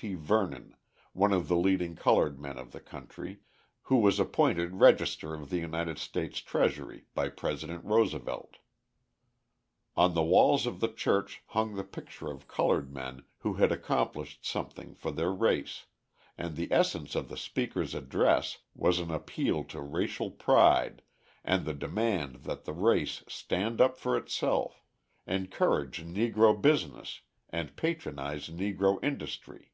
T. 0.00 0.14
Vernon, 0.14 0.76
one 1.12 1.32
of 1.32 1.48
the 1.48 1.56
leading 1.56 1.96
coloured 1.96 2.38
men 2.38 2.56
of 2.56 2.70
the 2.70 2.78
country, 2.78 3.40
who 3.90 3.96
was 3.96 4.20
appointed 4.20 4.76
Register 4.76 5.34
of 5.34 5.50
the 5.50 5.56
United 5.58 5.98
States 5.98 6.38
Treasury 6.38 7.06
by 7.16 7.28
President 7.28 7.84
Roosevelt. 7.84 8.58
On 9.96 10.14
the 10.14 10.22
walls 10.22 10.66
of 10.68 10.78
the 10.78 10.86
church 10.92 11.42
hung 11.48 11.74
the 11.74 11.82
pictures 11.82 12.30
of 12.30 12.46
coloured 12.46 12.92
men 12.94 13.24
who 13.38 13.54
had 13.54 13.72
accomplished 13.72 14.46
something 14.46 14.94
for 14.94 15.10
their 15.10 15.32
race, 15.32 15.86
and 16.36 16.54
the 16.54 16.70
essence 16.72 17.16
of 17.16 17.28
the 17.28 17.36
speaker's 17.36 17.92
address 17.92 18.58
was 18.76 19.00
an 19.00 19.10
appeal 19.10 19.64
to 19.64 19.80
racial 19.80 20.30
pride 20.30 21.02
and 21.42 21.64
the 21.64 21.74
demand 21.74 22.44
that 22.44 22.64
the 22.66 22.72
race 22.72 23.24
stand 23.26 23.80
up 23.80 23.96
for 23.98 24.16
itself, 24.16 24.84
encourage 25.26 26.04
Negro 26.04 26.54
business 26.62 27.22
and 27.50 27.74
patronise 27.74 28.48
Negro 28.48 29.02
industry. 29.02 29.72